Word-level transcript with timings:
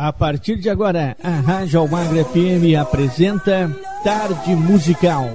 A 0.00 0.12
partir 0.12 0.54
de 0.54 0.70
agora, 0.70 1.16
a 1.20 1.40
Rádio 1.40 1.80
Almagra 1.80 2.24
FM 2.26 2.78
apresenta 2.80 3.68
Tarde 4.04 4.54
Musical. 4.54 5.28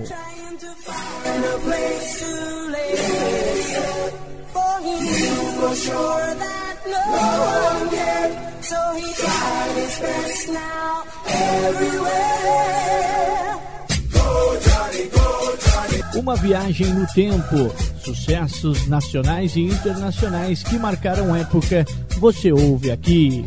Uma 16.15 16.35
viagem 16.37 16.87
no 16.87 17.05
tempo, 17.07 17.75
sucessos 18.01 18.87
nacionais 18.87 19.57
e 19.57 19.63
internacionais 19.63 20.63
que 20.63 20.79
marcaram 20.79 21.35
época, 21.35 21.83
você 22.17 22.53
ouve 22.53 22.91
aqui. 22.91 23.45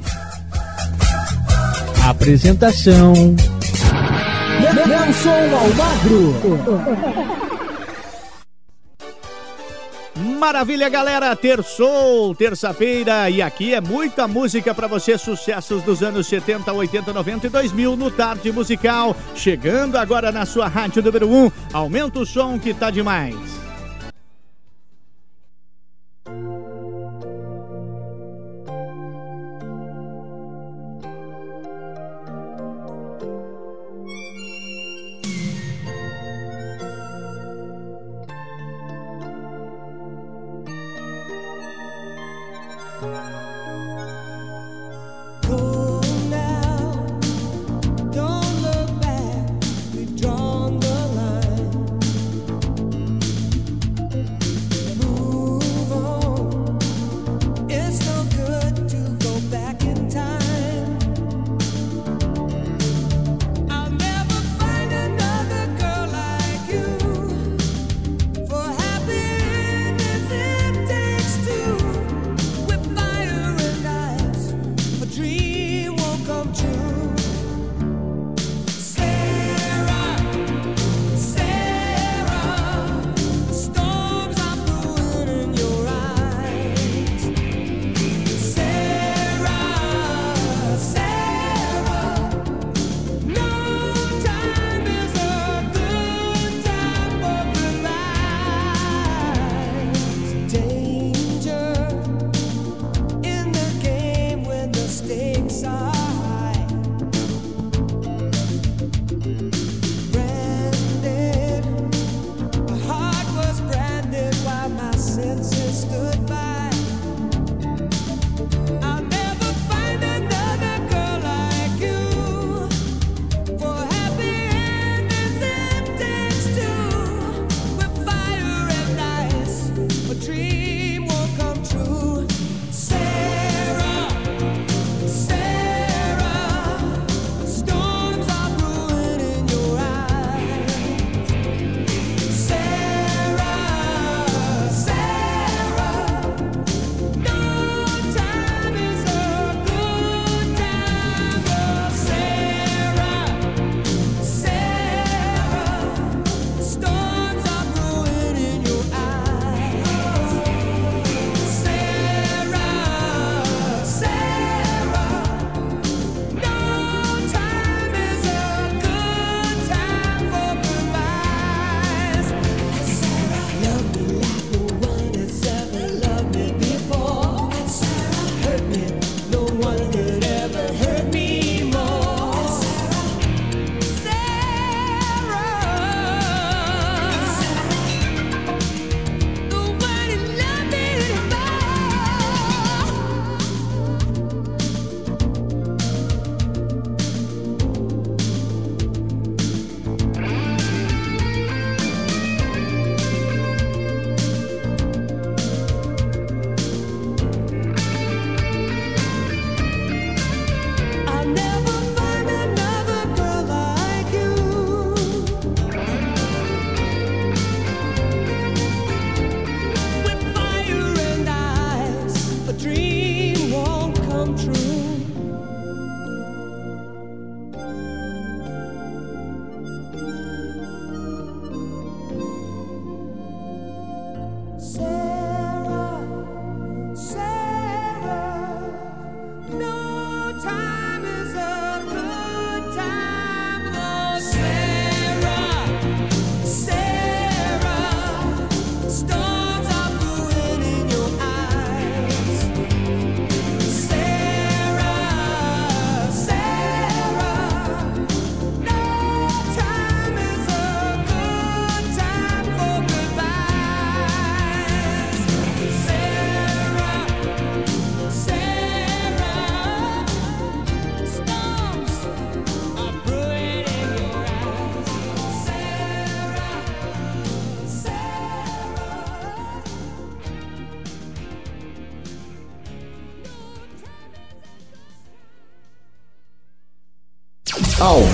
Apresentação: 2.09 3.13
Nelson 4.61 5.57
Almagro. 5.57 6.35
Maravilha, 10.39 10.89
galera! 10.89 11.35
Terçou, 11.35 12.33
terça-feira, 12.37 13.29
e 13.29 13.43
aqui 13.43 13.75
é 13.75 13.81
muita 13.81 14.29
música 14.29 14.73
para 14.73 14.87
você, 14.87 15.19
sucessos 15.19 15.83
dos 15.83 16.01
anos 16.01 16.29
70, 16.29 16.73
80, 16.73 17.13
90 17.13 17.47
e 17.49 17.51
2000 17.51 17.97
no 17.97 18.09
Tarde 18.09 18.53
Musical. 18.53 19.17
Chegando 19.35 19.97
agora 19.97 20.31
na 20.31 20.47
sua 20.47 20.69
rádio 20.69 21.03
número 21.03 21.29
1. 21.29 21.51
Aumenta 21.73 22.21
o 22.21 22.25
som 22.25 22.57
que 22.57 22.73
tá 22.73 22.89
demais. 22.89 23.35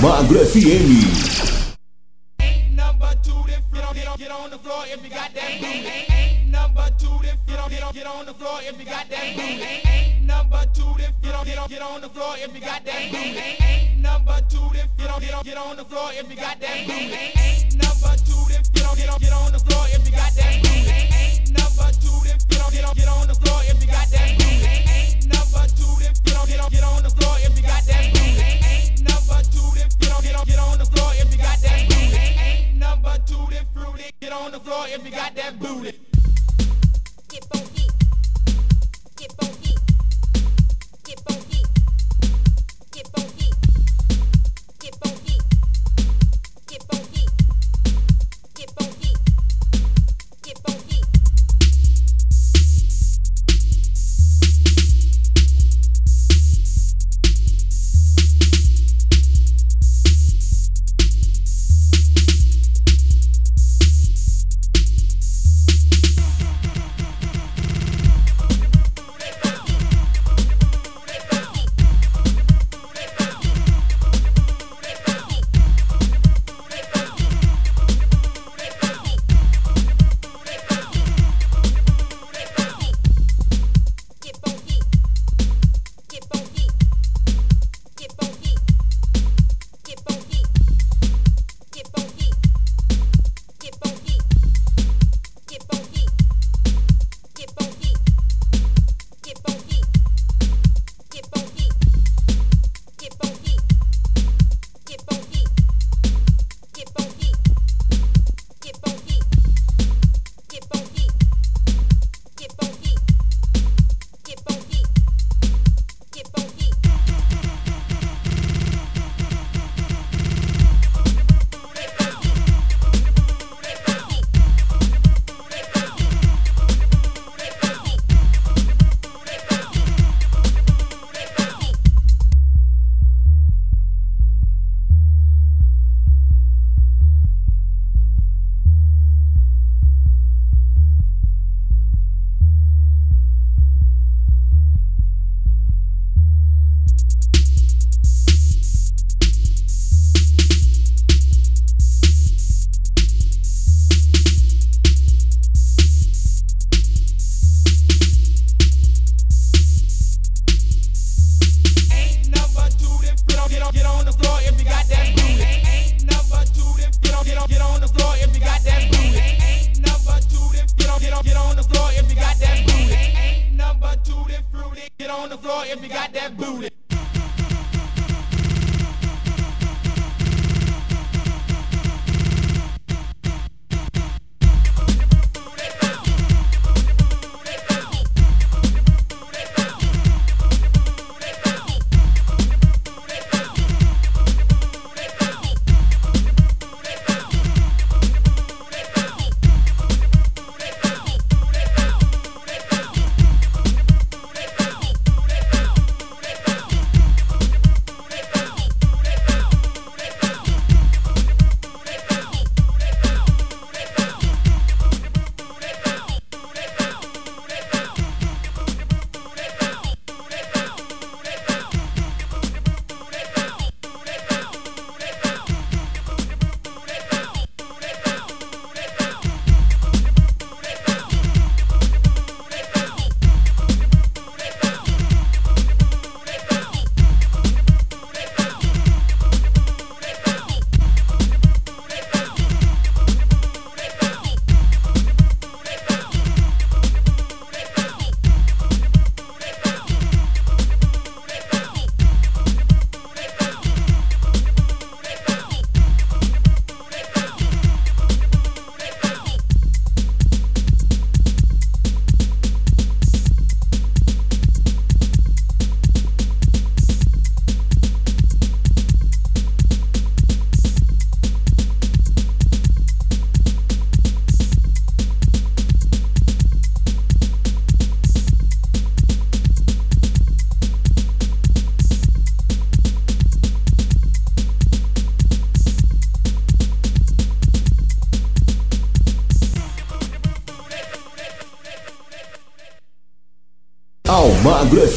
Almagro 0.02 0.40
FM. 0.44 1.51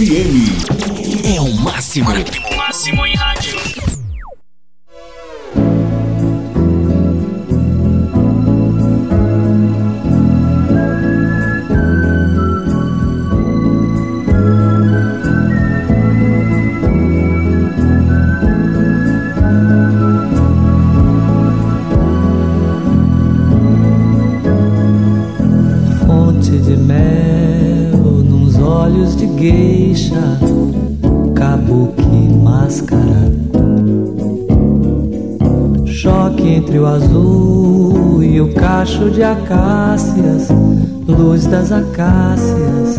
FM. 0.06 1.36
É 1.36 1.42
o 1.42 1.52
máximo. 1.56 2.12
Máximo 2.56 3.08
em 3.08 3.16
rádio. 3.16 3.75
De 39.16 39.24
acácias, 39.24 40.50
luz 41.08 41.46
das 41.46 41.72
acácias. 41.72 42.98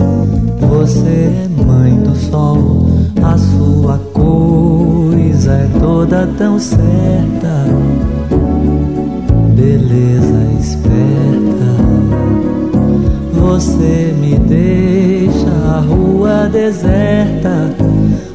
Você 0.60 1.08
é 1.08 1.48
mãe 1.62 1.94
do 2.00 2.16
sol, 2.16 2.86
a 3.22 3.36
sua 3.36 3.98
coisa 4.14 5.52
é 5.52 5.68
toda 5.78 6.26
tão 6.38 6.58
certa. 6.58 7.66
Beleza 9.54 10.40
esperta, 10.58 11.68
você 13.34 14.14
me 14.18 14.38
deixa 14.38 15.50
a 15.76 15.80
rua 15.80 16.48
deserta 16.50 17.74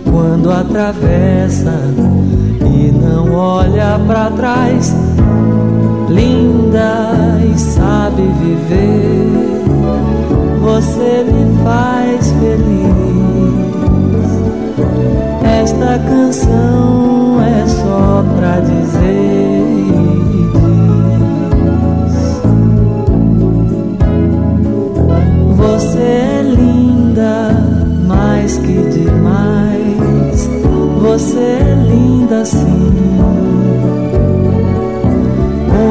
quando 0.05 0.51
atravessa 0.51 1.73
e 2.63 2.91
não 2.91 3.33
olha 3.33 3.99
para 4.05 4.29
trás. 4.29 4.95
Linda 6.09 7.10
sabe 7.57 8.23
viver, 8.41 9.61
você 10.61 11.23
me 11.23 11.63
faz 11.63 12.31
feliz. 12.39 13.21
Esta 15.61 15.99
canção 15.99 17.39
é 17.41 17.67
só 17.67 18.23
pra 18.35 18.59
dizer. 18.61 19.61
Você 25.55 25.99
é 25.99 26.41
linda, 26.43 27.51
mais 28.07 28.57
que 28.57 28.73
demais. 28.89 30.49
Você 31.01 31.39
é 31.39 31.75
linda 31.87 32.45
sim. 32.45 32.91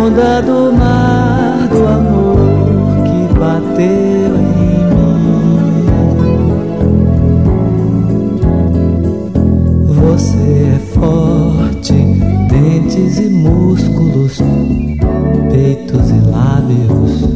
Onda 0.07 0.42
bateu 3.80 4.37
em 4.37 4.44
mim. 4.44 4.80
Você 9.87 10.75
é 10.75 10.78
forte, 10.92 11.92
dentes 12.50 13.18
e 13.18 13.28
músculos, 13.30 14.38
peitos 15.50 16.10
e 16.10 16.20
lábios. 16.30 17.30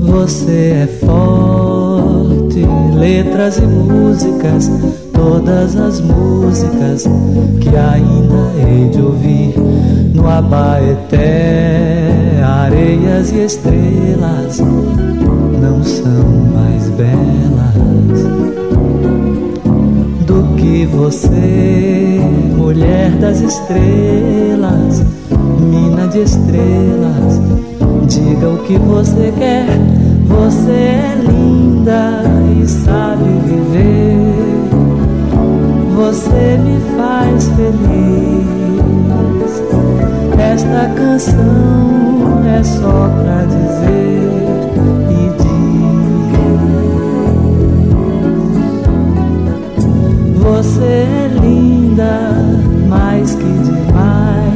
Você 0.00 0.84
é 0.84 0.86
forte, 1.04 2.64
letras 2.96 3.58
e 3.58 3.66
músicas, 3.66 4.70
todas 5.12 5.76
as 5.76 6.00
músicas 6.00 7.04
que 7.60 7.68
ainda 7.68 8.52
hei 8.56 8.88
de 8.88 9.02
ouvir 9.02 9.54
no 10.14 10.28
Abaeté, 10.28 12.03
areias 12.64 13.30
e 13.30 13.44
estrelas 13.44 14.58
não 15.60 15.84
são 15.84 16.24
mais 16.54 16.88
belas 16.90 17.74
do 20.26 20.56
que 20.56 20.86
você, 20.86 22.20
mulher 22.56 23.10
das 23.20 23.40
estrelas, 23.40 25.04
mina 25.60 26.08
de 26.08 26.20
estrelas. 26.20 27.40
Diga 28.06 28.48
o 28.48 28.58
que 28.64 28.78
você 28.78 29.32
quer, 29.38 29.66
você 30.26 30.70
é 30.70 31.18
linda 31.20 32.22
e 32.62 32.66
sabe 32.66 33.24
viver. 33.44 34.14
Você 35.96 36.58
me 36.64 36.80
faz 36.96 37.44
feliz. 37.56 38.54
Esta 40.38 40.88
canção 40.94 41.93
é 42.54 42.62
só 42.62 43.08
pra 43.08 43.44
dizer 43.46 44.30
e 45.10 45.12
diz: 45.42 46.34
Você 50.40 50.84
é 50.84 51.30
linda, 51.40 52.12
mais 52.88 53.34
que 53.34 53.44
demais. 53.44 54.54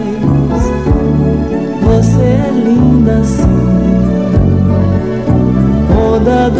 Você 1.82 2.22
é 2.22 2.50
linda 2.64 3.24
sim. 3.24 3.58
Onda 6.14 6.50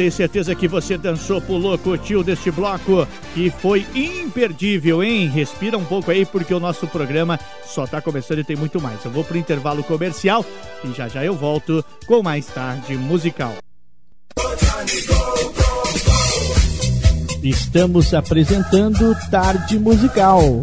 tenho 0.00 0.12
certeza 0.12 0.54
que 0.54 0.66
você 0.66 0.96
dançou, 0.96 1.42
pulou, 1.42 1.76
curtiu 1.76 2.24
deste 2.24 2.50
bloco 2.50 3.06
que 3.34 3.50
foi 3.50 3.86
imperdível, 3.94 5.04
hein? 5.04 5.28
Respira 5.28 5.76
um 5.76 5.84
pouco 5.84 6.10
aí 6.10 6.24
porque 6.24 6.54
o 6.54 6.58
nosso 6.58 6.86
programa 6.86 7.38
só 7.66 7.86
tá 7.86 8.00
começando 8.00 8.38
e 8.38 8.44
tem 8.44 8.56
muito 8.56 8.80
mais. 8.80 9.04
Eu 9.04 9.10
vou 9.10 9.22
pro 9.22 9.36
intervalo 9.36 9.84
comercial 9.84 10.42
e 10.82 10.90
já 10.94 11.06
já 11.06 11.22
eu 11.22 11.34
volto 11.34 11.84
com 12.06 12.22
mais 12.22 12.46
tarde 12.46 12.96
musical. 12.96 13.52
Estamos 17.42 18.14
apresentando 18.14 19.14
Tarde 19.30 19.78
Musical. 19.78 20.62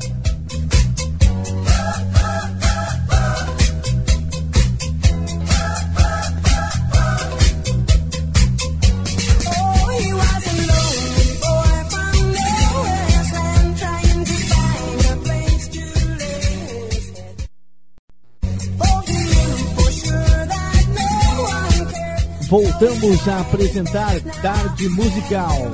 Voltamos 22.49 23.27
a 23.27 23.39
apresentar 23.41 24.19
Tarde 24.41 24.89
Musical. 24.89 25.71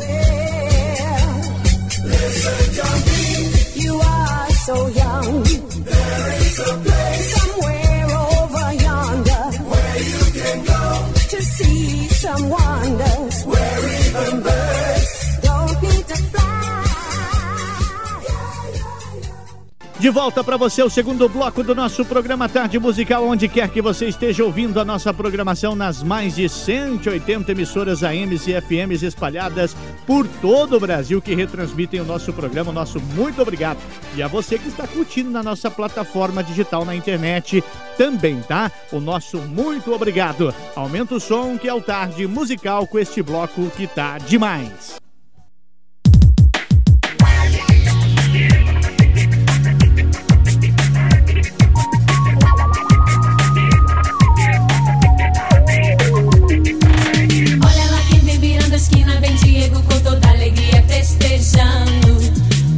You 3.76 4.02
De 20.04 20.10
volta 20.10 20.44
para 20.44 20.58
você 20.58 20.84
o 20.84 20.90
segundo 20.90 21.30
bloco 21.30 21.64
do 21.64 21.74
nosso 21.74 22.04
programa 22.04 22.50
Tarde 22.50 22.78
Musical, 22.78 23.26
onde 23.26 23.48
quer 23.48 23.70
que 23.70 23.82
você 23.82 24.08
esteja 24.08 24.44
ouvindo 24.44 24.78
a 24.78 24.84
nossa 24.84 25.14
programação 25.14 25.78
nas 25.78 26.04
mais 26.04 26.36
de 26.36 26.50
180 26.50 27.54
emissoras 27.54 28.04
AMs 28.04 28.46
e 28.46 28.62
FMs 28.62 29.02
espalhadas 29.02 29.74
por 30.06 30.28
todo 30.42 30.76
o 30.76 30.80
Brasil 30.82 31.22
que 31.22 31.34
retransmitem 31.34 32.02
o 32.02 32.04
nosso 32.04 32.34
programa. 32.34 32.74
Nosso 32.74 33.00
muito 33.00 33.42
obrigado. 33.42 33.78
E 34.14 34.22
a 34.22 34.28
você 34.28 34.60
que 34.60 34.68
está 34.68 34.86
curtindo 34.86 35.32
na 35.32 35.42
nossa 35.42 35.72
plataforma 35.72 36.44
digital 36.44 36.84
na 36.84 36.94
internet 36.94 37.64
também, 37.98 38.42
tá? 38.42 38.70
O 38.92 39.00
nosso 39.00 39.38
muito 39.38 39.94
obrigado. 39.94 40.54
Aumenta 40.76 41.16
o 41.16 41.20
som 41.22 41.58
que 41.58 41.70
é 41.70 41.74
o 41.74 41.80
Tarde 41.80 42.28
Musical 42.28 42.86
com 42.88 43.00
este 43.00 43.22
bloco 43.22 43.72
que 43.78 43.88
tá 43.88 44.18
demais. 44.18 45.02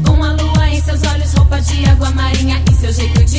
Com 0.06 0.14
Uma 0.14 0.34
lua 0.34 0.70
em 0.70 0.82
seus 0.82 1.02
olhos, 1.04 1.34
roupa 1.34 1.62
de 1.62 1.86
água 1.86 2.12
marinha 2.12 2.62
e 2.70 2.76
seu 2.76 2.92
jeito 2.92 3.24
de 3.24 3.35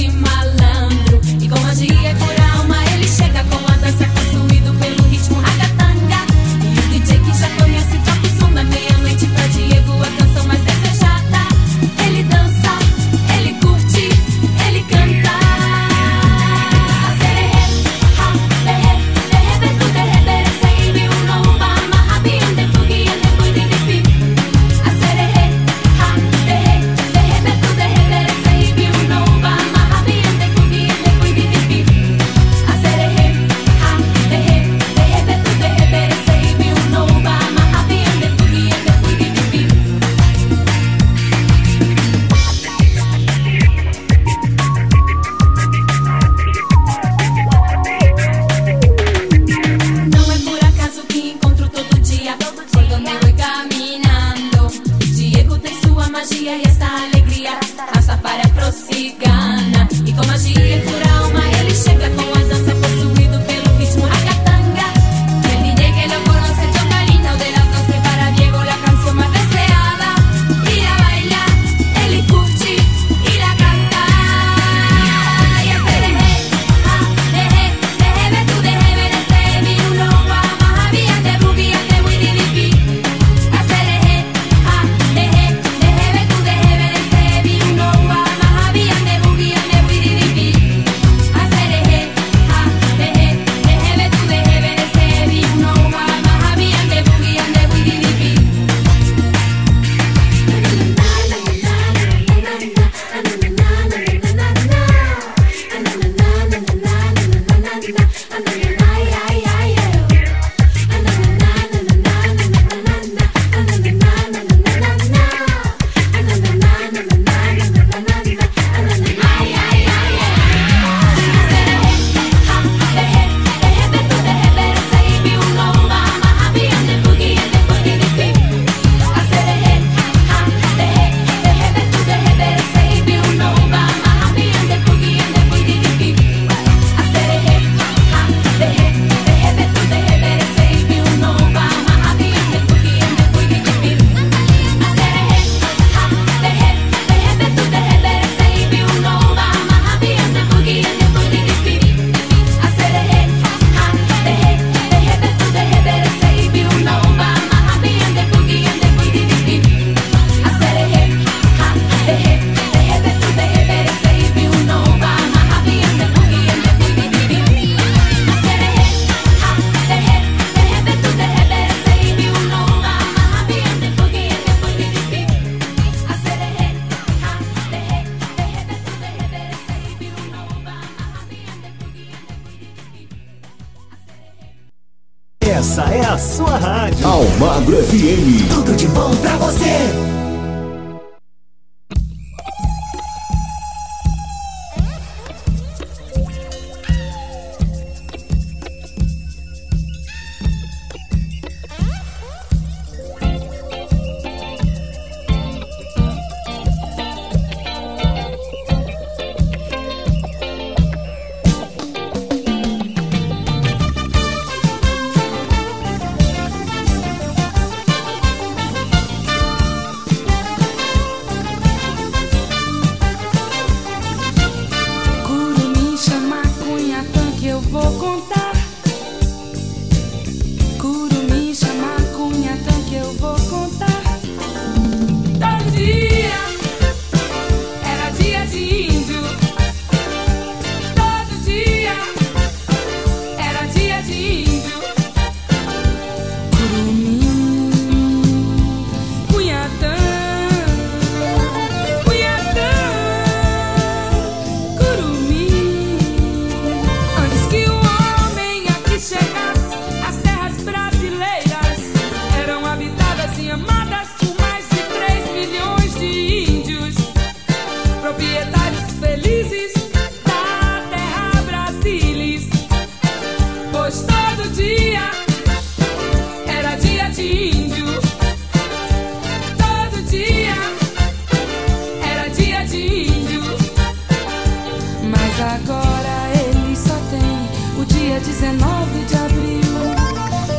19 288.26 289.04
de 289.04 289.14
abril. 289.14 289.60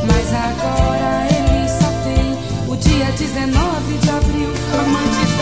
Mas 0.06 0.32
agora 0.32 1.26
ele 1.30 1.68
só 1.68 1.90
tem 2.02 2.34
o 2.66 2.76
dia 2.76 3.12
19 3.12 3.98
de 3.98 4.10
abril. 4.10 4.52
Amantes 4.72 5.37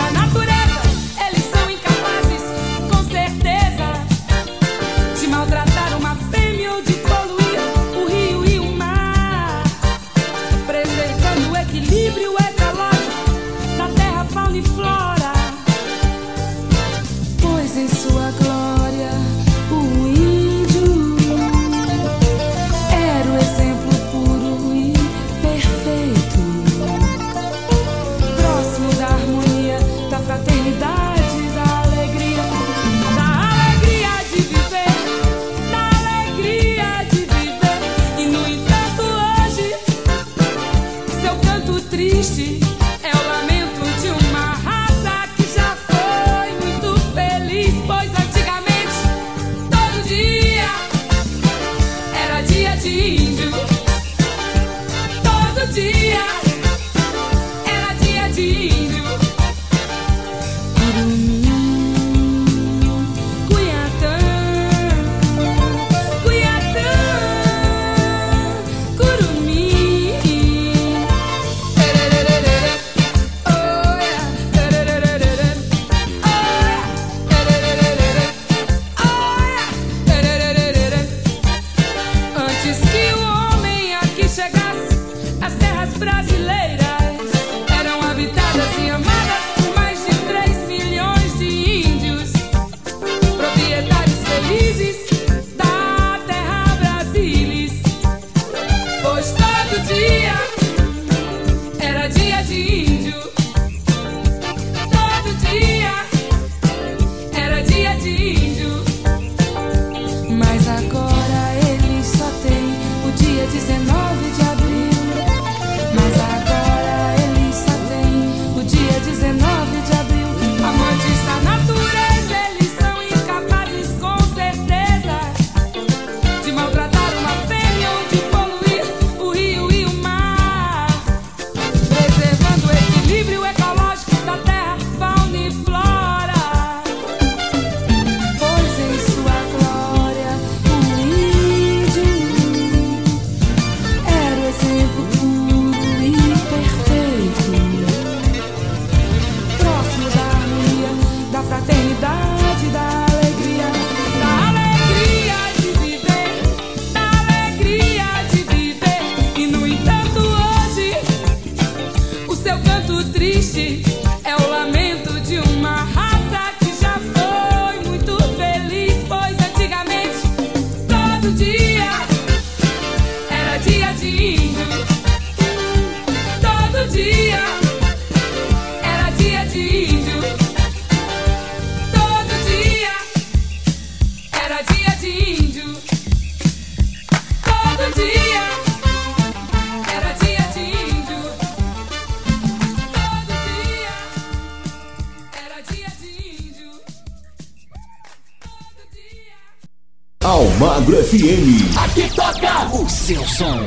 Almagro 200.27 200.97
FM. 200.97 201.71
Aqui 201.85 202.13
toca 202.13 202.67
o 202.75 202.89
seu 202.89 203.25
som. 203.25 203.61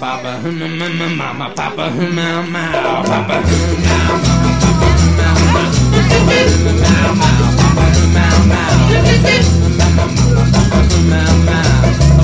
Papa, 0.00 0.40
papa, 1.54 1.90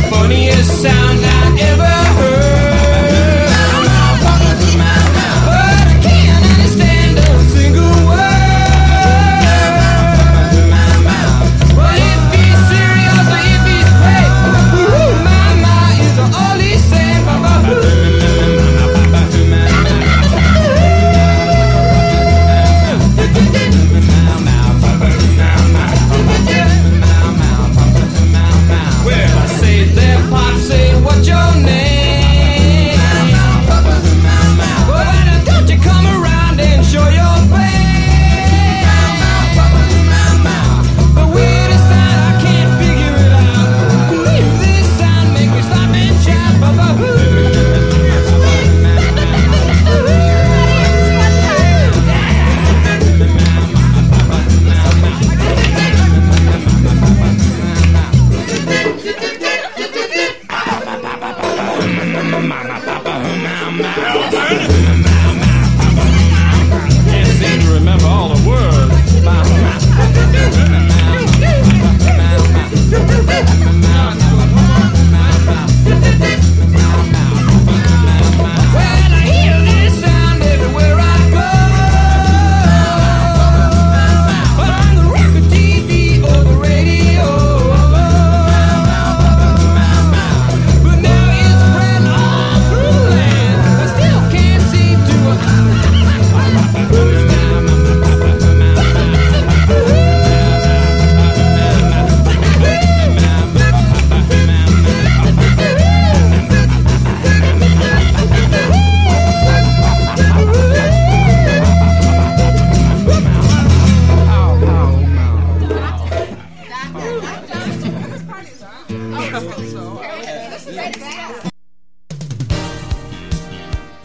Funniest 0.08 0.80
sound 0.80 1.20
I 1.22 1.58
ever 1.60 1.84
heard. 1.84 2.69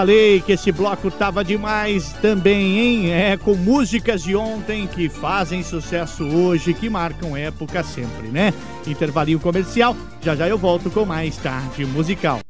Falei 0.00 0.40
que 0.40 0.52
esse 0.52 0.72
bloco 0.72 1.10
tava 1.10 1.44
demais 1.44 2.14
também, 2.22 2.78
hein? 2.78 3.12
É 3.12 3.36
com 3.36 3.54
músicas 3.54 4.22
de 4.22 4.34
ontem 4.34 4.86
que 4.86 5.10
fazem 5.10 5.62
sucesso 5.62 6.24
hoje, 6.24 6.72
que 6.72 6.88
marcam 6.88 7.36
época 7.36 7.84
sempre, 7.84 8.28
né? 8.28 8.54
Intervalinho 8.86 9.38
comercial, 9.38 9.94
já 10.22 10.34
já 10.34 10.48
eu 10.48 10.56
volto 10.56 10.90
com 10.90 11.04
mais 11.04 11.36
tarde 11.36 11.84
musical. 11.84 12.40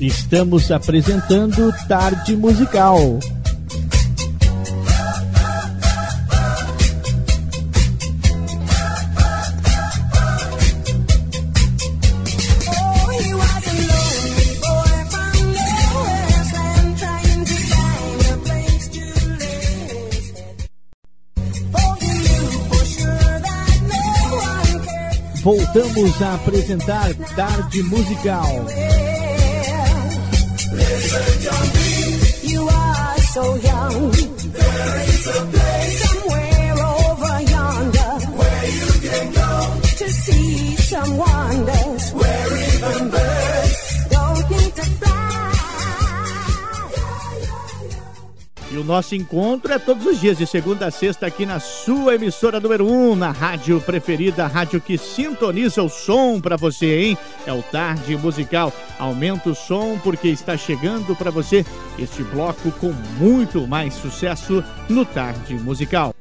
Estamos 0.00 0.70
apresentando 0.70 1.72
Tarde 1.88 2.36
Musical. 2.36 3.18
Voltamos 25.44 26.22
a 26.22 26.34
apresentar 26.34 27.14
Tarde 27.36 27.82
Musical. 27.82 28.66
You 32.42 32.66
are 32.66 33.20
so 33.20 33.56
young. 33.56 34.10
There 34.10 35.04
is 35.06 35.26
a 35.26 35.44
place 35.52 35.73
E 48.74 48.76
o 48.76 48.82
nosso 48.82 49.14
encontro 49.14 49.72
é 49.72 49.78
todos 49.78 50.04
os 50.04 50.20
dias, 50.20 50.36
de 50.36 50.48
segunda 50.48 50.86
a 50.86 50.90
sexta, 50.90 51.28
aqui 51.28 51.46
na 51.46 51.60
sua 51.60 52.16
emissora 52.16 52.58
número 52.58 52.84
1, 52.84 53.12
um, 53.12 53.14
na 53.14 53.30
rádio 53.30 53.80
preferida, 53.80 54.42
a 54.44 54.48
rádio 54.48 54.80
que 54.80 54.98
sintoniza 54.98 55.80
o 55.80 55.88
som 55.88 56.40
para 56.40 56.56
você, 56.56 57.04
hein? 57.04 57.18
É 57.46 57.52
o 57.52 57.62
Tarde 57.62 58.16
Musical. 58.16 58.72
Aumenta 58.98 59.48
o 59.48 59.54
som 59.54 59.96
porque 60.02 60.26
está 60.26 60.56
chegando 60.56 61.14
para 61.14 61.30
você 61.30 61.64
este 61.96 62.24
bloco 62.24 62.72
com 62.72 62.92
muito 63.16 63.64
mais 63.64 63.94
sucesso 63.94 64.64
no 64.88 65.04
Tarde 65.04 65.54
Musical. 65.54 66.12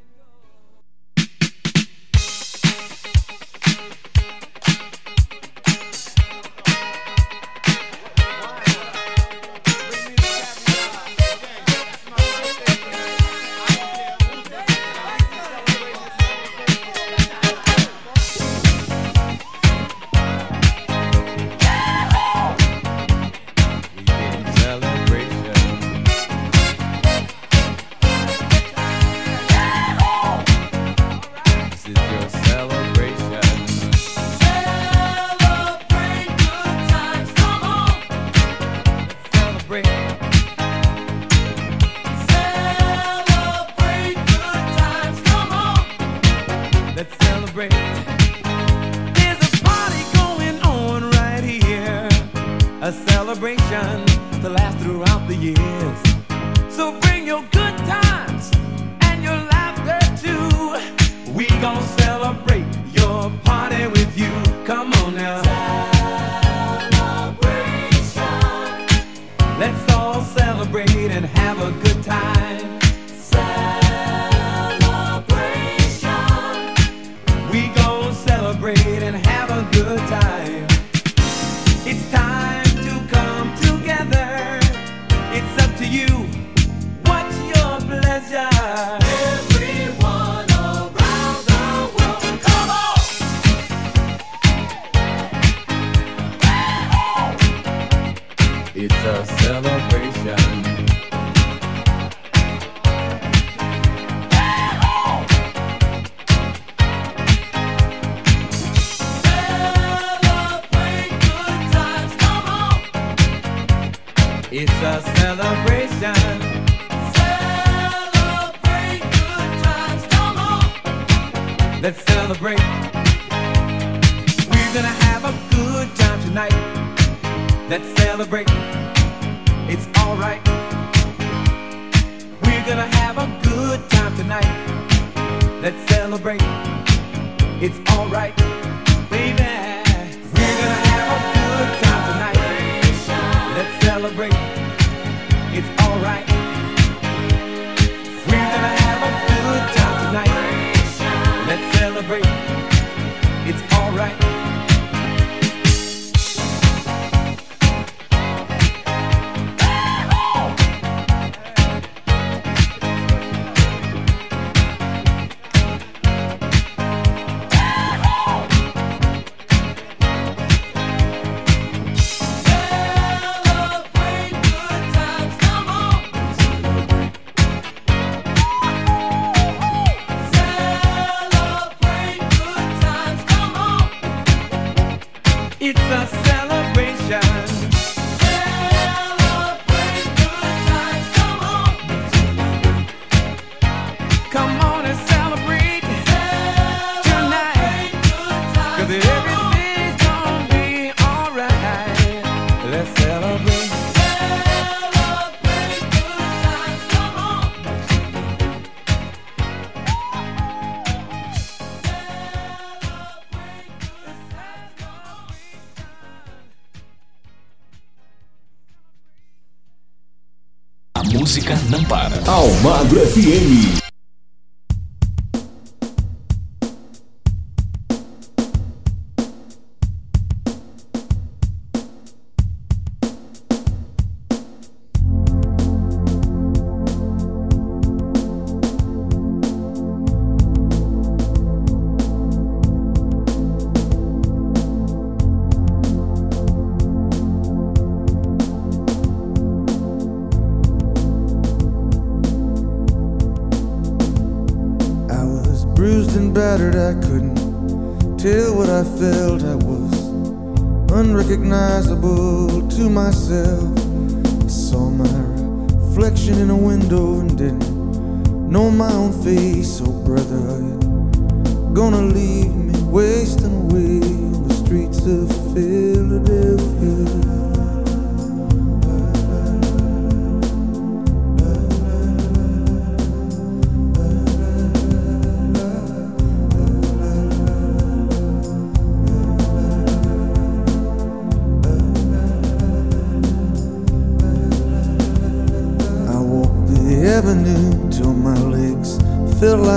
FM. 223.16 223.82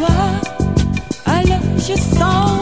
toi, 0.00 0.08
alors 1.26 1.60
je 1.76 1.94
sens 1.94 2.59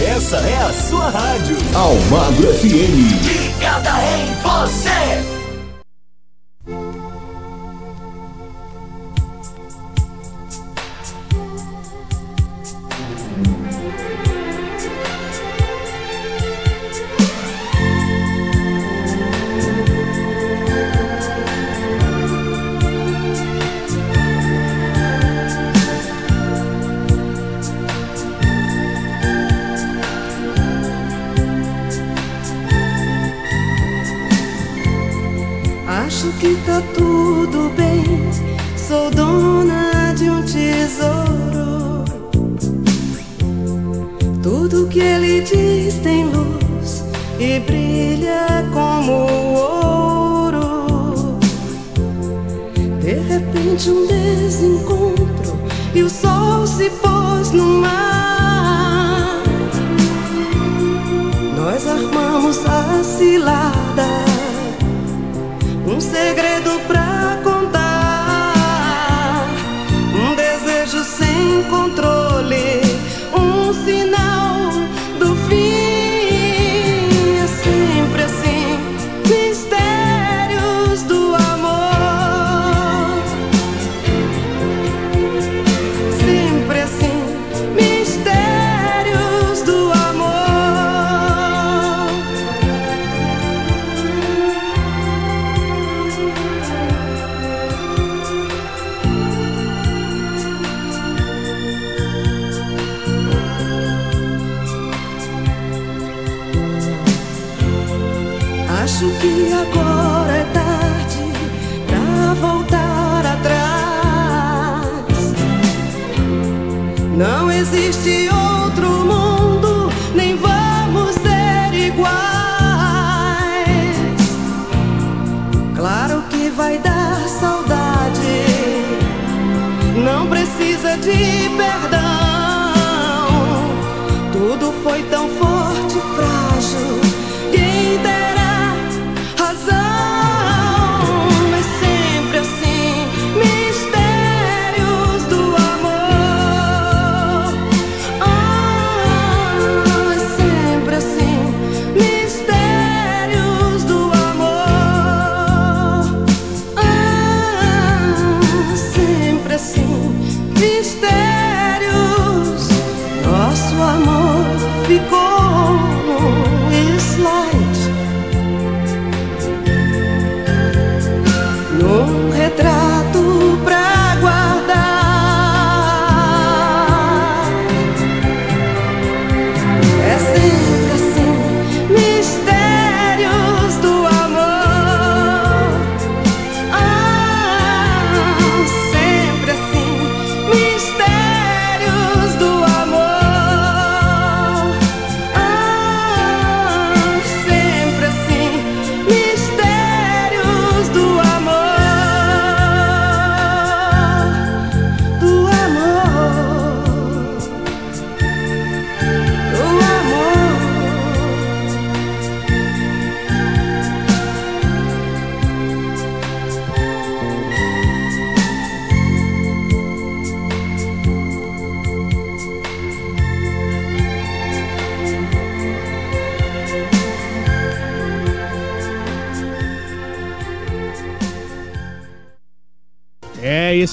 Essa 0.00 0.36
é 0.36 0.56
a 0.62 0.72
sua 0.72 1.10
rádio. 1.10 1.56
Almagro 1.74 2.54
FM. 2.54 3.20
Ligada 3.24 3.90
em 4.04 4.32
você. 4.42 4.97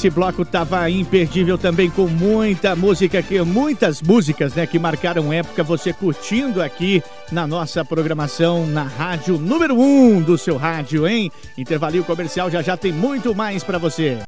Esse 0.06 0.14
bloco 0.14 0.45
tava 0.45 0.88
imperdível 0.88 1.58
também 1.58 1.89
com 1.89 2.06
muita 2.06 2.76
música 2.76 3.24
que 3.24 3.41
muitas 3.41 4.03
músicas, 4.03 4.53
né, 4.53 4.68
que 4.68 4.78
marcaram 4.78 5.34
época 5.34 5.64
você 5.64 5.91
curtindo 5.91 6.62
aqui 6.62 7.01
na 7.32 7.47
nossa 7.47 7.84
programação 7.84 8.68
na 8.68 8.84
rádio 8.84 9.39
número 9.39 9.74
1 9.74 9.82
um 9.82 10.22
do 10.22 10.38
seu 10.38 10.58
rádio, 10.58 11.08
hein? 11.08 11.32
Intervalinho 11.58 12.03
comercial 12.03 12.51
já 12.51 12.62
já 12.62 12.78
tem 12.78 12.91
muito 12.91 13.34
mais 13.34 13.64
para 13.64 13.80
você. 13.80 14.20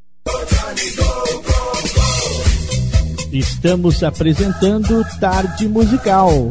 Estamos 3.32 4.02
apresentando 4.02 5.04
Tarde 5.20 5.68
Musical. 5.68 6.50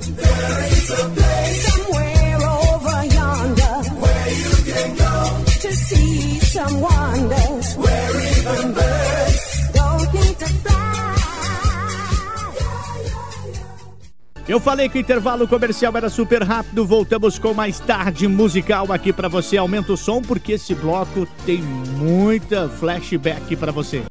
Eu 14.47 14.59
falei 14.59 14.89
que 14.89 14.97
o 14.97 15.01
intervalo 15.01 15.47
comercial 15.47 15.95
era 15.95 16.09
super 16.09 16.43
rápido, 16.43 16.85
voltamos 16.85 17.37
com 17.37 17.53
mais 17.53 17.79
tarde 17.79 18.27
musical 18.27 18.91
aqui 18.91 19.13
para 19.13 19.27
você. 19.27 19.57
Aumenta 19.57 19.93
o 19.93 19.97
som 19.97 20.21
porque 20.21 20.53
esse 20.53 20.73
bloco 20.73 21.27
tem 21.45 21.61
muita 21.61 22.67
flashback 22.67 23.55
para 23.55 23.71
você. 23.71 24.10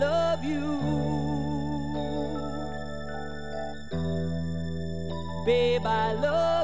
love 0.00 0.42
you. 0.44 0.80
Babe, 5.44 5.86
I 5.86 6.12
love 6.14 6.59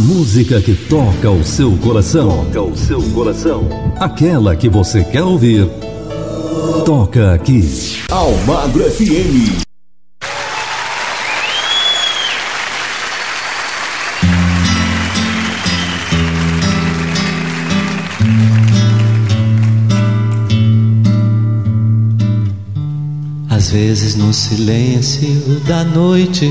música 0.00 0.60
que 0.62 0.74
toca 0.74 1.30
o 1.30 1.44
seu 1.44 1.76
coração. 1.76 2.46
Toca 2.46 2.62
o 2.62 2.76
seu 2.76 3.02
coração. 3.10 3.68
Aquela 3.98 4.56
que 4.56 4.68
você 4.68 5.04
quer 5.04 5.22
ouvir. 5.22 5.68
Toca 6.86 7.34
aqui. 7.34 7.62
Almagro 8.10 8.82
FM. 8.84 9.62
Às 23.50 23.70
vezes 23.70 24.14
no 24.14 24.32
silêncio 24.32 25.60
da 25.66 25.84
noite 25.84 26.50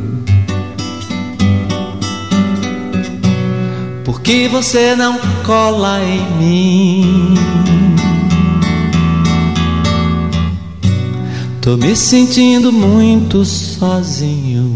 que 4.23 4.47
você 4.47 4.95
não 4.95 5.19
cola 5.45 5.99
em 6.03 6.37
mim. 6.37 7.35
Tô 11.61 11.77
me 11.77 11.95
sentindo 11.95 12.71
muito 12.71 13.45
sozinho. 13.45 14.75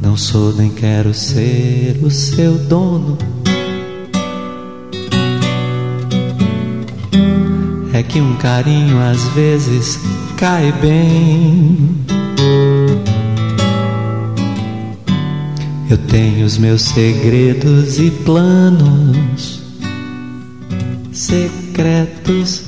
Não 0.00 0.16
sou 0.16 0.52
nem 0.52 0.70
quero 0.70 1.12
ser 1.12 1.98
o 2.02 2.10
seu 2.10 2.54
dono. 2.54 3.18
É 7.92 8.02
que 8.02 8.20
um 8.20 8.36
carinho 8.36 8.98
às 9.00 9.22
vezes 9.34 9.98
cai 10.36 10.72
bem. 10.72 11.93
Eu 15.94 15.98
tenho 16.08 16.44
os 16.44 16.58
meus 16.58 16.82
segredos 16.82 18.00
e 18.00 18.10
planos 18.10 19.62
secretos. 21.12 22.64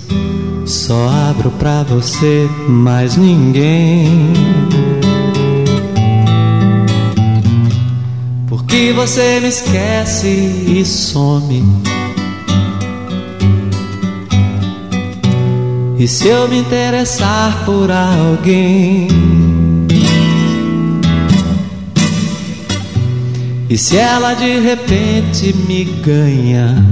Só 0.65 1.09
abro 1.29 1.51
pra 1.51 1.83
você, 1.83 2.49
mais 2.69 3.17
ninguém. 3.17 4.33
Porque 8.47 8.93
você 8.93 9.41
me 9.41 9.49
esquece 9.49 10.29
e 10.29 10.85
some. 10.85 11.65
E 15.99 16.07
se 16.07 16.29
eu 16.29 16.47
me 16.47 16.59
interessar 16.59 17.65
por 17.65 17.91
alguém? 17.91 19.36
E 23.69 23.77
se 23.77 23.97
ela 23.97 24.35
de 24.35 24.61
repente 24.61 25.53
me 25.67 25.83
ganha? 25.85 26.85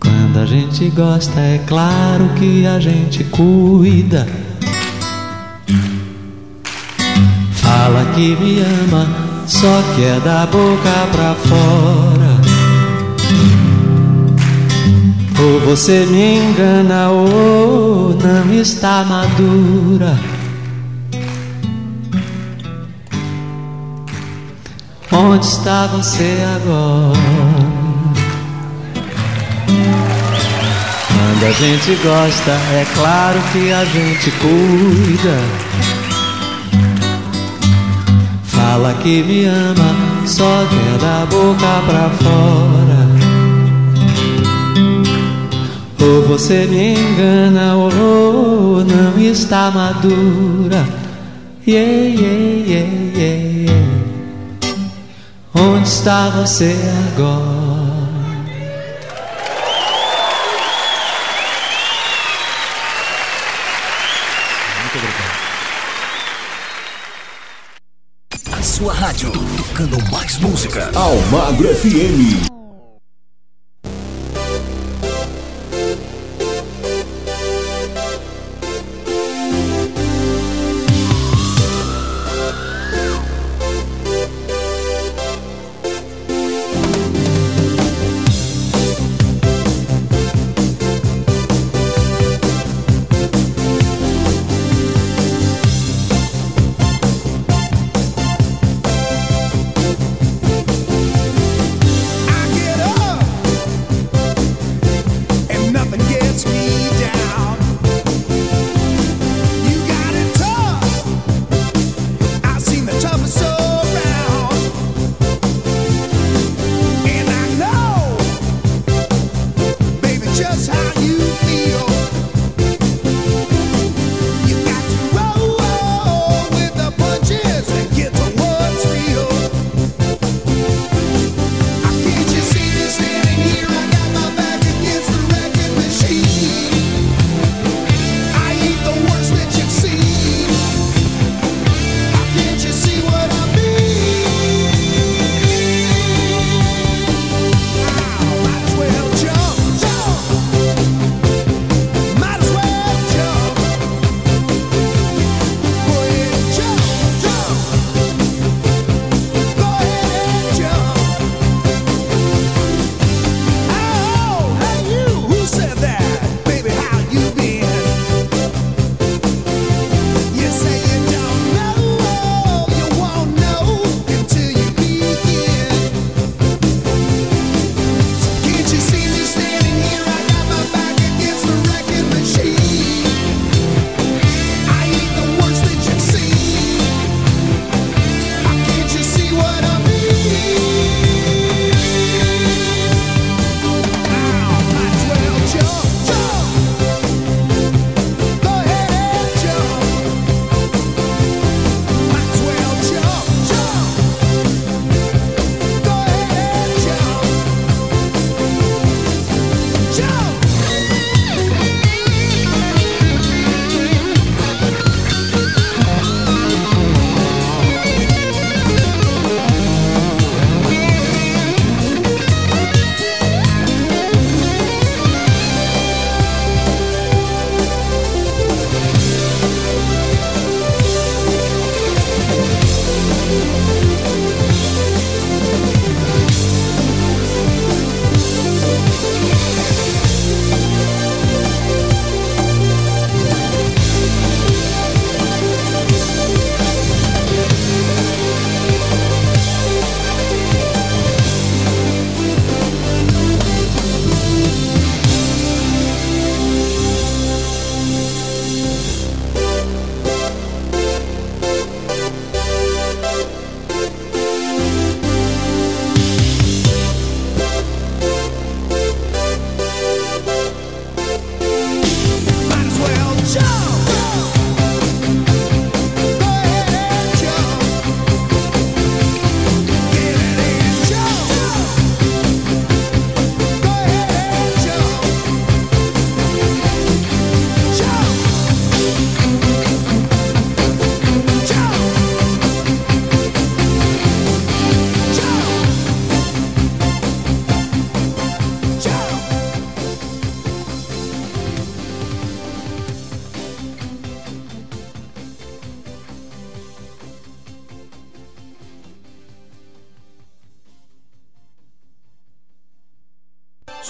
Quando 0.00 0.38
a 0.38 0.46
gente 0.46 0.88
gosta, 0.88 1.38
é 1.38 1.60
claro 1.66 2.30
que 2.38 2.66
a 2.66 2.80
gente 2.80 3.24
cuida. 3.24 4.26
Fala 7.52 8.06
que 8.14 8.34
me 8.36 8.60
ama, 8.60 9.06
só 9.46 9.82
que 9.94 10.04
é 10.04 10.18
da 10.20 10.46
boca 10.46 11.06
pra 11.12 11.34
fora. 11.34 12.36
Ou 15.38 15.60
você 15.60 16.06
me 16.06 16.38
engana, 16.38 17.10
ou 17.10 18.16
não 18.16 18.54
está 18.54 19.04
madura. 19.04 20.35
Onde 25.18 25.46
está 25.46 25.86
você 25.86 26.36
agora? 26.56 27.18
Quando 31.08 31.46
a 31.46 31.52
gente 31.52 31.94
gosta, 32.02 32.50
é 32.50 32.86
claro 32.94 33.40
que 33.50 33.72
a 33.72 33.82
gente 33.86 34.30
cuida. 34.32 35.38
Fala 38.44 38.92
que 39.02 39.22
me 39.22 39.46
ama, 39.46 39.96
só 40.26 40.66
quer 40.68 40.98
da 40.98 41.24
boca 41.24 41.82
pra 41.86 42.10
fora. 42.10 43.06
Ou 45.98 46.28
você 46.28 46.66
me 46.66 46.92
engana, 46.92 47.74
ou 47.74 48.84
não 48.84 49.18
está 49.18 49.70
madura. 49.70 50.86
Yeah, 51.66 52.06
yeah, 52.06 52.68
yeah, 52.68 53.18
yeah. 53.18 53.55
Onde 55.58 55.88
está 55.88 56.28
você 56.30 56.76
agora? 57.14 57.56
A 68.52 68.62
sua 68.62 68.92
rádio, 68.92 69.32
tocando 69.56 69.98
mais 70.10 70.38
música. 70.38 70.90
Almagro 70.94 71.74
FM. 71.74 72.55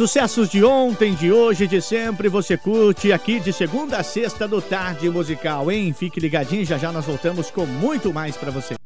Sucessos 0.07 0.49
de 0.49 0.63
ontem, 0.63 1.15
de 1.15 1.33
hoje, 1.33 1.67
de 1.67 1.83
sempre, 1.83 2.29
você 2.29 2.57
curte 2.57 3.13
aqui 3.13 3.41
de 3.41 3.53
segunda 3.53 3.99
a 3.99 4.05
sexta 4.05 4.47
do 4.47 4.63
Tarde 4.63 5.11
Musical, 5.11 5.69
hein? 5.69 5.93
Fique 5.93 6.21
ligadinho, 6.21 6.65
já 6.65 6.79
já 6.79 6.93
nós 6.93 7.05
voltamos 7.05 7.51
com 7.51 7.67
muito 7.67 8.15
mais 8.15 8.37
para 8.37 8.53
você. 8.53 8.77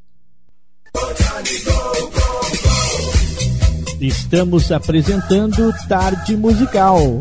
Estamos 4.00 4.72
apresentando 4.72 5.70
Tarde 5.86 6.34
Musical. 6.38 7.20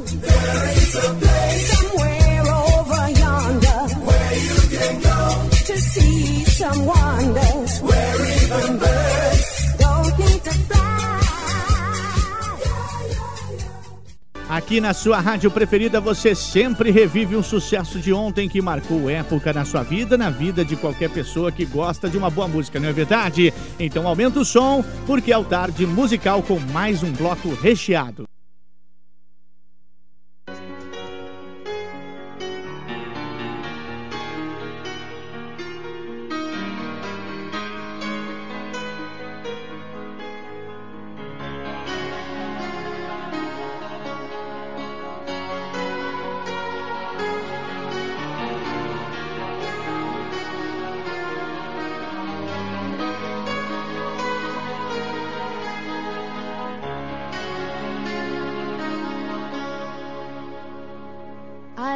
Aqui 14.51 14.81
na 14.81 14.93
sua 14.93 15.21
rádio 15.21 15.49
preferida 15.49 16.01
você 16.01 16.35
sempre 16.35 16.91
revive 16.91 17.37
um 17.37 17.41
sucesso 17.41 17.97
de 17.99 18.11
ontem 18.11 18.49
que 18.49 18.61
marcou 18.61 19.09
época 19.09 19.53
na 19.53 19.63
sua 19.63 19.81
vida, 19.81 20.17
na 20.17 20.29
vida 20.29 20.65
de 20.65 20.75
qualquer 20.75 21.09
pessoa 21.09 21.53
que 21.53 21.63
gosta 21.63 22.09
de 22.09 22.17
uma 22.17 22.29
boa 22.29 22.49
música, 22.49 22.77
não 22.77 22.89
é 22.89 22.91
verdade? 22.91 23.53
Então 23.79 24.05
aumenta 24.05 24.41
o 24.41 24.43
som, 24.43 24.83
porque 25.07 25.31
é 25.31 25.37
o 25.37 25.45
tarde 25.45 25.87
musical 25.87 26.43
com 26.43 26.59
mais 26.59 27.01
um 27.01 27.13
bloco 27.13 27.53
recheado. 27.53 28.25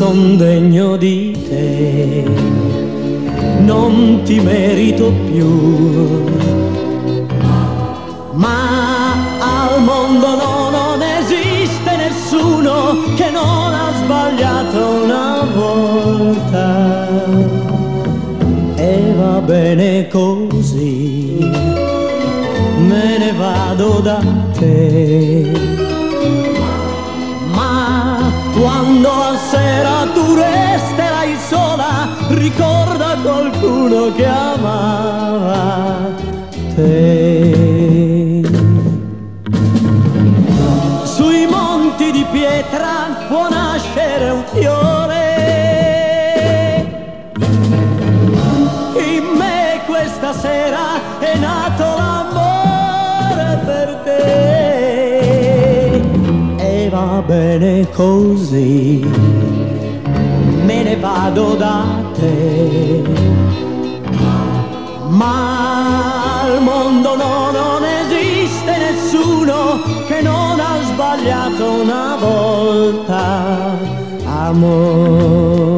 son 0.00 0.38
degno 0.38 0.96
di 0.96 1.19
qualcuno 33.60 34.12
che 34.14 34.26
amava 34.26 36.08
te. 36.74 38.42
Sui 41.04 41.46
monti 41.46 42.10
di 42.10 42.24
pietra 42.32 43.26
può 43.28 43.48
nascere 43.48 44.30
un 44.30 44.42
fiore. 44.52 45.18
In 48.96 49.24
me 49.36 49.80
questa 49.86 50.32
sera 50.32 51.18
è 51.18 51.36
nato 51.36 51.84
l'amore 51.84 53.60
per 53.64 54.00
te 54.04 54.24
e 56.56 56.88
va 56.88 57.22
bene 57.26 57.86
così, 57.90 59.04
me 60.64 60.82
ne 60.82 60.96
vado 60.96 61.54
da 61.56 61.84
te. 62.14 63.39
Ma 65.20 66.40
al 66.44 66.62
mondo 66.62 67.14
no, 67.14 67.50
non 67.50 67.84
esiste 67.84 68.74
nessuno 68.78 69.82
che 70.06 70.22
non 70.22 70.58
ha 70.58 70.80
sbagliato 70.82 71.72
una 71.82 72.16
volta, 72.18 73.76
amore. 74.24 75.70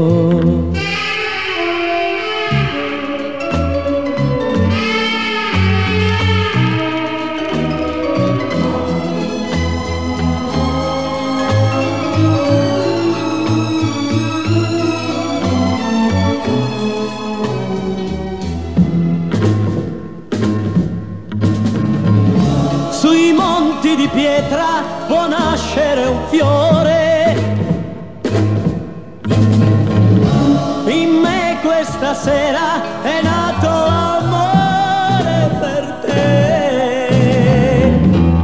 Me 32.02 32.08
questa 32.08 32.14
sera 32.14 33.02
è 33.02 33.22
nato 33.22 33.68
l'amore 33.68 35.50
per 35.60 35.84
te. 36.04 37.08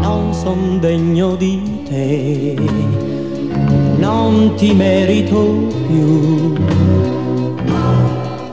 Non 0.01 0.33
son 0.33 0.79
degno 0.79 1.35
di 1.35 1.83
te, 1.89 2.55
non 3.97 4.55
ti 4.55 4.73
merito 4.75 5.43
più. 5.89 6.53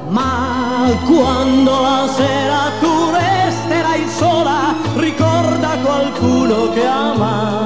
Ma 0.10 0.90
quando 1.06 1.82
la 1.82 2.07
sera 2.15 2.72
tu 2.80 3.11
resterai 3.11 4.07
sola, 4.07 4.73
ricorda 4.95 5.77
qualcuno 5.84 6.72
che 6.73 6.86
amava 6.86 7.64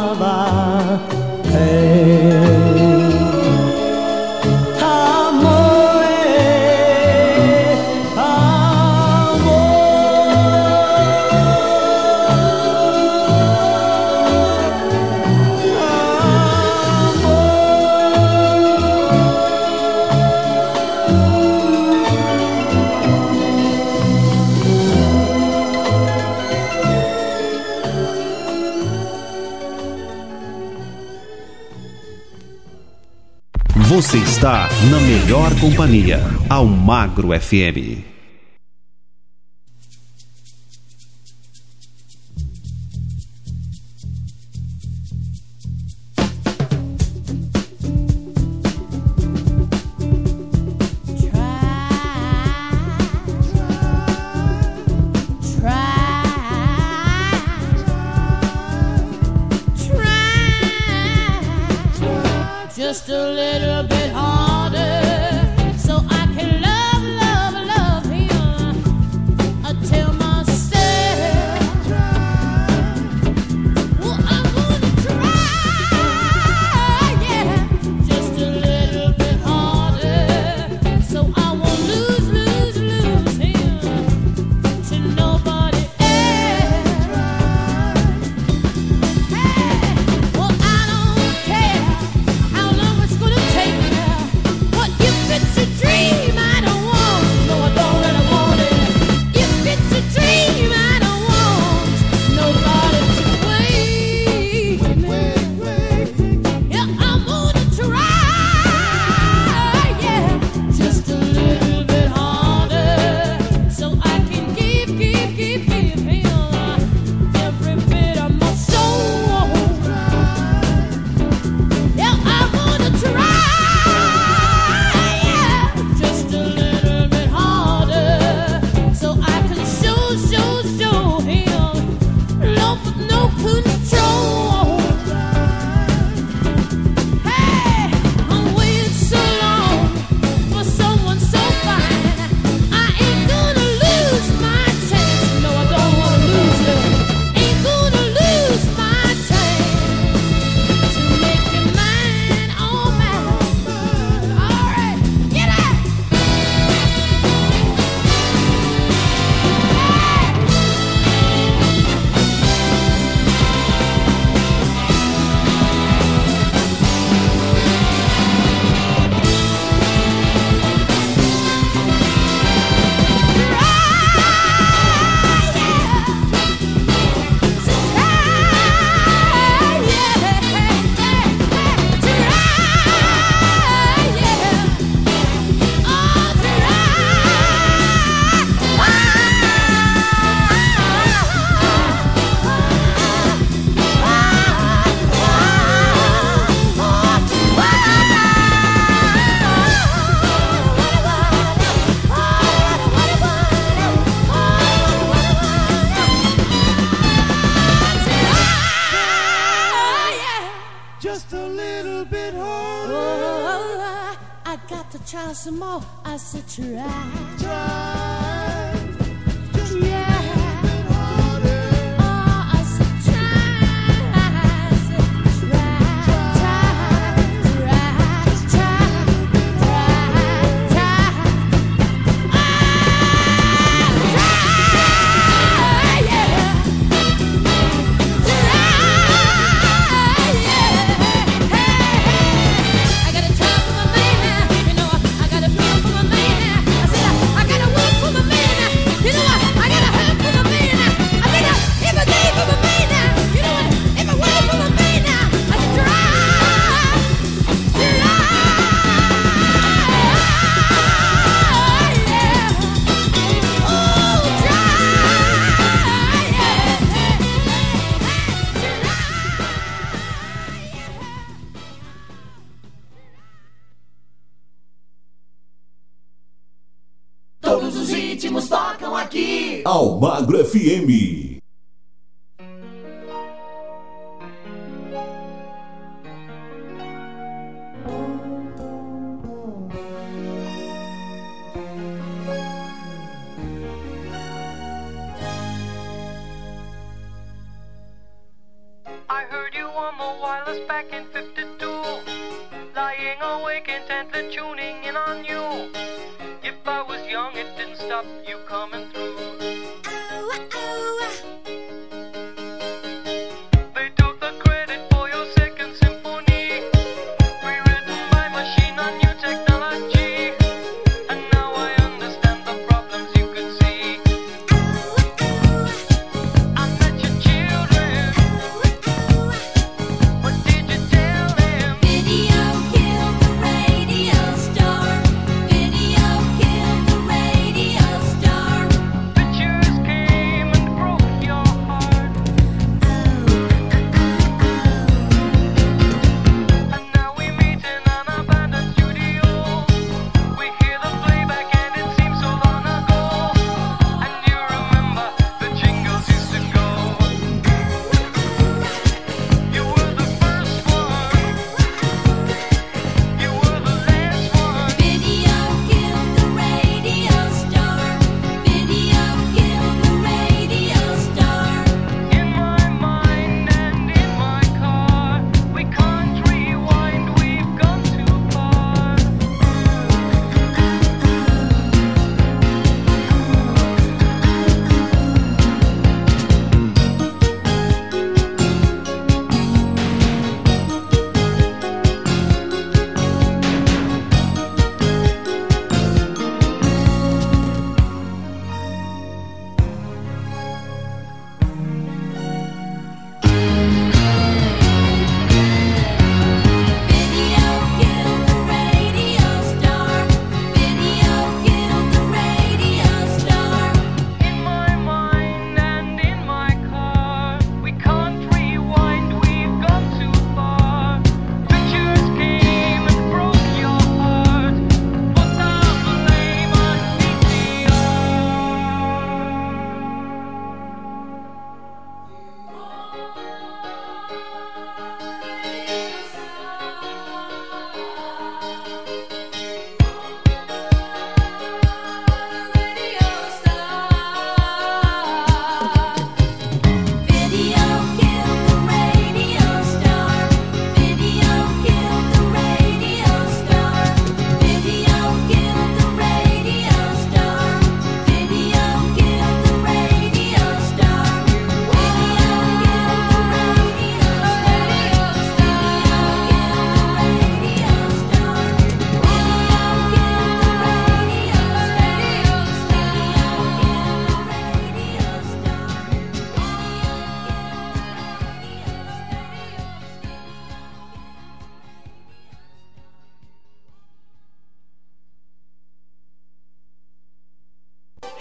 Você 34.00 34.18
está 34.20 34.70
na 34.90 34.98
melhor 35.02 35.54
companhia, 35.60 36.22
Almagro 36.50 37.38
FM. 37.38 38.19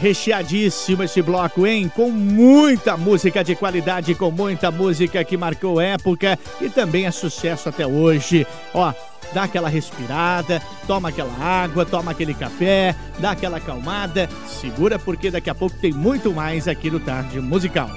recheadíssimo 0.08 1.02
esse 1.02 1.20
bloco, 1.20 1.66
hein? 1.66 1.90
Com 1.94 2.10
muita 2.10 2.96
música 2.96 3.44
de 3.44 3.54
qualidade, 3.54 4.14
com 4.14 4.30
muita 4.30 4.70
música 4.70 5.22
que 5.22 5.36
marcou 5.36 5.80
época 5.80 6.38
e 6.60 6.70
também 6.70 7.04
é 7.04 7.10
sucesso 7.10 7.68
até 7.68 7.86
hoje. 7.86 8.46
Ó, 8.72 8.92
dá 9.34 9.42
aquela 9.42 9.68
respirada, 9.68 10.62
toma 10.86 11.10
aquela 11.10 11.34
água, 11.38 11.84
toma 11.84 12.12
aquele 12.12 12.32
café, 12.32 12.94
dá 13.18 13.32
aquela 13.32 13.58
acalmada, 13.58 14.28
segura 14.46 14.98
porque 14.98 15.30
daqui 15.30 15.50
a 15.50 15.54
pouco 15.54 15.76
tem 15.76 15.92
muito 15.92 16.32
mais 16.32 16.66
aqui 16.66 16.90
no 16.90 17.00
Tarde 17.00 17.38
Musical. 17.40 17.90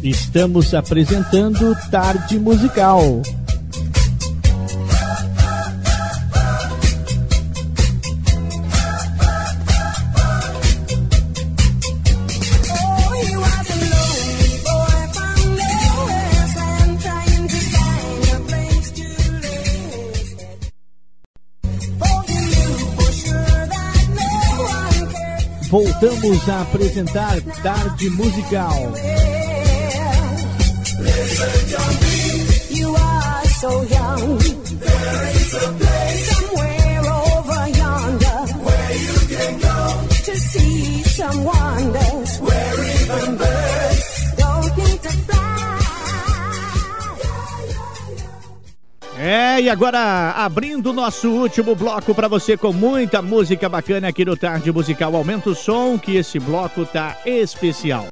Estamos 0.00 0.74
apresentando 0.74 1.76
Tarde 1.90 2.38
Musical. 2.38 3.22
voltamos 25.72 26.46
a 26.50 26.60
apresentar 26.60 27.40
Tarde 27.62 28.10
Musical. 28.10 28.92
É, 49.24 49.60
e 49.60 49.70
agora 49.70 50.32
abrindo 50.32 50.92
nosso 50.92 51.30
último 51.30 51.76
bloco 51.76 52.12
para 52.12 52.26
você 52.26 52.56
com 52.56 52.72
muita 52.72 53.22
música 53.22 53.68
bacana 53.68 54.08
aqui 54.08 54.24
no 54.24 54.36
Tarde 54.36 54.72
Musical. 54.72 55.14
Aumenta 55.14 55.48
o 55.48 55.54
som 55.54 55.96
que 55.96 56.16
esse 56.16 56.40
bloco 56.40 56.84
tá 56.84 57.16
especial. 57.24 58.08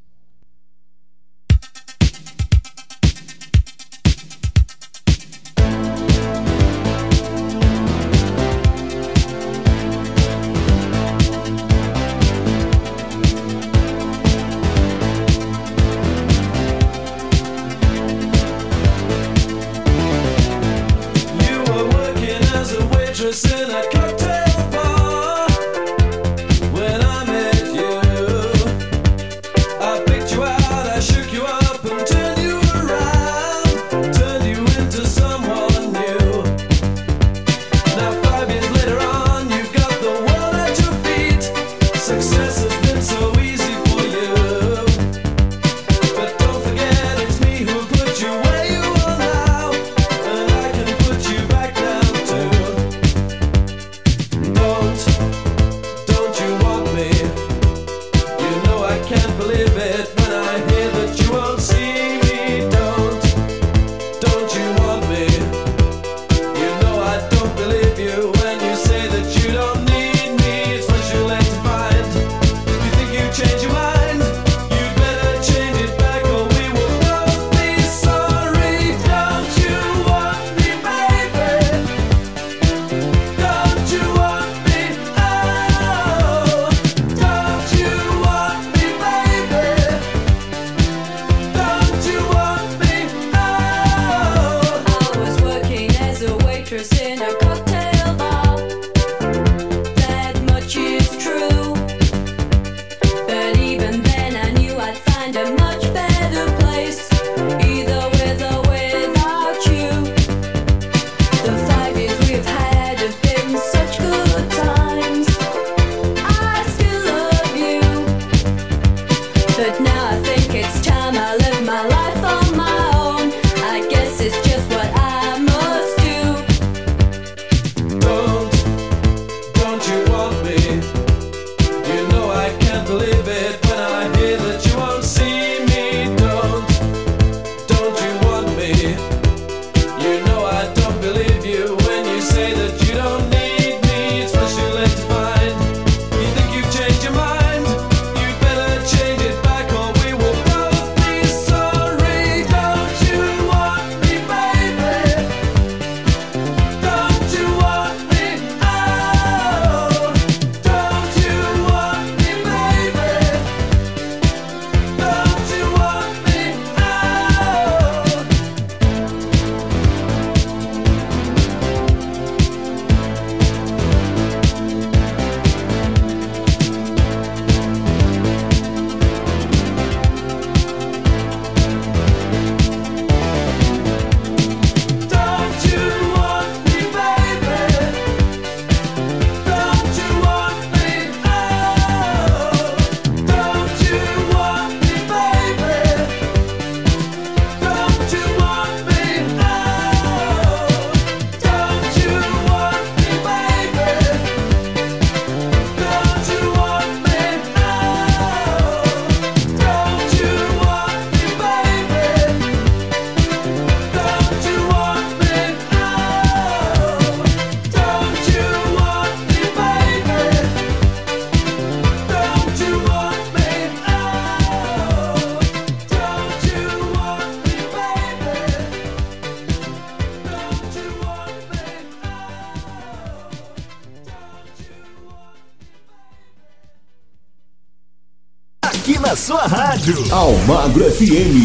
Almagro 240.50 240.84
FM. 240.90 241.36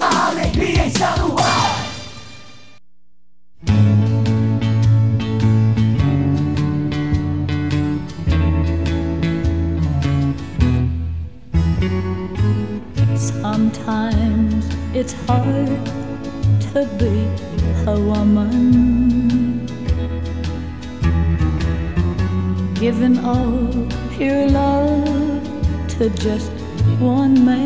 Alegria. 0.00 0.90
Sometimes 13.16 14.66
it's 14.94 15.12
hard 15.26 15.68
to 16.72 16.88
be 16.98 17.14
a 17.86 17.96
woman. 18.00 19.64
Giving 22.74 23.18
all 23.24 23.70
your 24.18 24.48
love 24.48 25.88
to 25.90 26.10
just 26.10 26.50
one 26.98 27.44
man. 27.44 27.63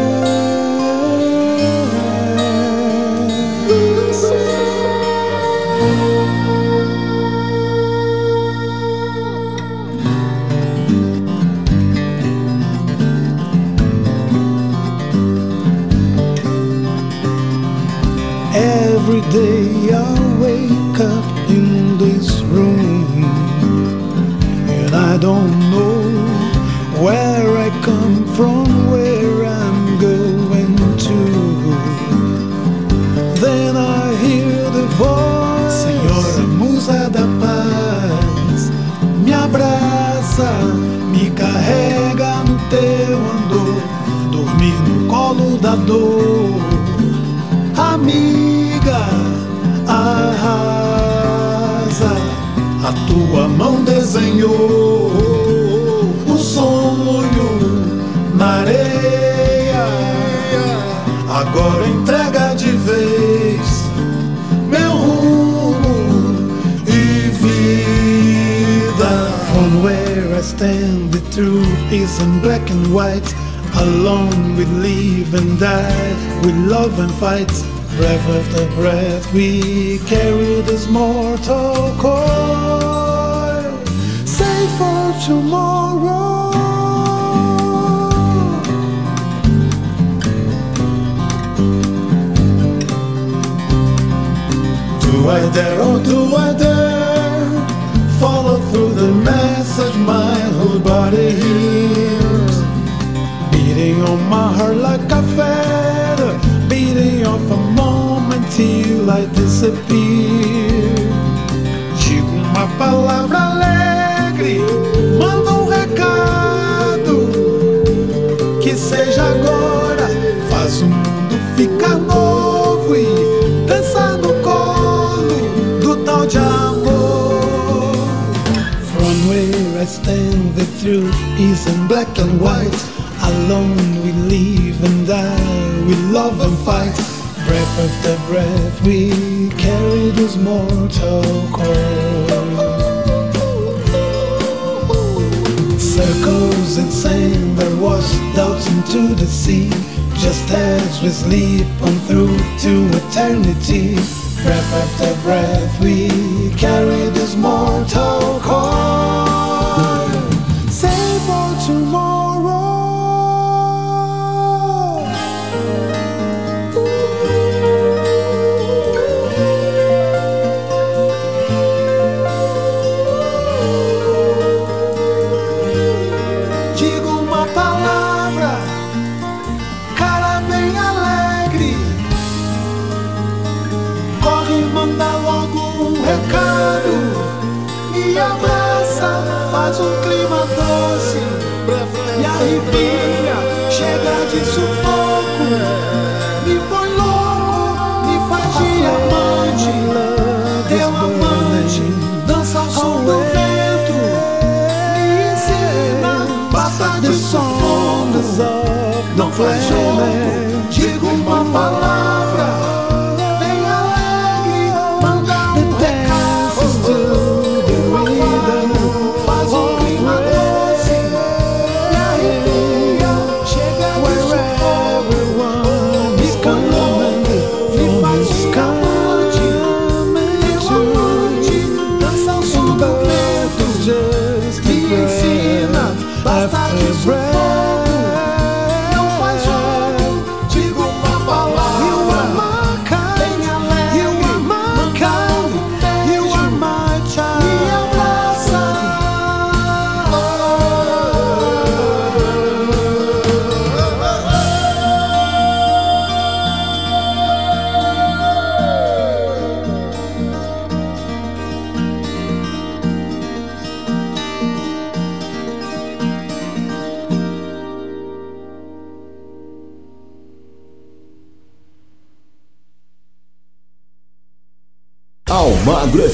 We 151.47 151.63
on 151.83 151.95
through 152.07 152.37
to 152.59 152.73
eternity. 152.97 153.95
Breath 154.43 154.73
after 154.83 155.23
breath, 155.23 155.81
we 155.81 156.09
carry 156.57 157.11
this 157.11 157.37
mortal 157.37 158.41
core. 158.41 159.06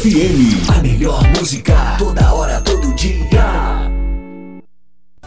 FM. 0.03 0.69
A 0.69 0.83
melhor 0.83 1.23
música 1.39 1.97
toda 1.97 2.35
hora, 2.35 2.61
todo 2.61 2.93
dia. 2.97 3.89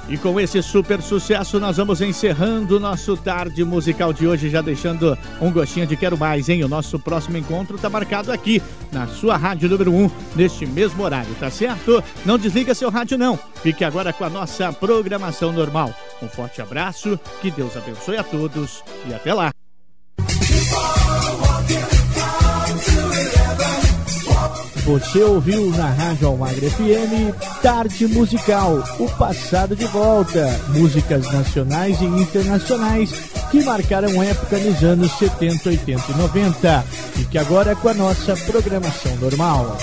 E 0.09 0.17
com 0.17 0.37
esse 0.37 0.61
super 0.61 1.01
sucesso, 1.01 1.61
nós 1.61 1.77
vamos 1.77 2.01
encerrando 2.01 2.75
o 2.75 2.79
nosso 2.79 3.15
tarde 3.15 3.63
musical 3.63 4.11
de 4.11 4.27
hoje, 4.27 4.49
já 4.49 4.61
deixando 4.61 5.17
um 5.39 5.49
gostinho 5.49 5.87
de 5.87 5.95
quero 5.95 6.17
mais, 6.17 6.49
hein? 6.49 6.61
O 6.65 6.67
nosso 6.67 6.99
próximo 6.99 7.37
encontro 7.37 7.77
tá 7.77 7.89
marcado 7.89 8.33
aqui, 8.33 8.61
na 8.91 9.07
sua 9.07 9.37
rádio 9.37 9.69
número 9.69 9.93
1, 9.93 10.11
neste 10.35 10.65
mesmo 10.65 11.03
horário, 11.03 11.33
tá 11.39 11.49
certo? 11.49 12.03
Não 12.25 12.37
desliga 12.37 12.75
seu 12.75 12.89
rádio, 12.89 13.17
não. 13.17 13.39
Fique 13.63 13.85
agora 13.85 14.11
com 14.11 14.25
a 14.25 14.29
nossa 14.29 14.73
programação 14.73 15.53
normal. 15.53 15.93
Um 16.21 16.27
forte 16.27 16.61
abraço, 16.61 17.17
que 17.41 17.49
Deus 17.49 17.77
abençoe 17.77 18.17
a 18.17 18.23
todos 18.23 18.83
e 19.07 19.13
até 19.13 19.33
lá. 19.33 19.51
Você 24.85 25.23
ouviu 25.23 25.71
na 25.71 25.89
Rádio 25.89 26.27
Almagre 26.27 26.69
FM 26.69 27.33
Tarde 27.63 28.07
Musical, 28.07 28.83
o 28.99 29.09
passado 29.17 29.75
de 29.75 29.85
volta, 29.85 30.47
músicas 30.69 31.25
nacionais 31.33 31.99
e 32.01 32.05
internacionais 32.05 33.11
que 33.49 33.63
marcaram 33.63 34.21
época 34.21 34.59
nos 34.59 34.83
anos 34.83 35.11
70, 35.13 35.69
80 35.69 36.11
e 36.11 36.17
90 36.17 36.85
e 37.19 37.23
que 37.25 37.37
agora 37.39 37.71
é 37.71 37.75
com 37.75 37.89
a 37.89 37.93
nossa 37.95 38.37
programação 38.37 39.15
normal. 39.15 39.75